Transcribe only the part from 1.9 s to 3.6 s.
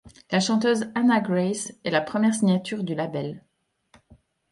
la première signature du label.